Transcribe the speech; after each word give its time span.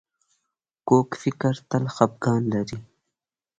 کوږ 0.87 1.07
فکر 1.21 1.53
تل 1.69 1.83
خپګان 1.95 2.41
لري 2.53 2.77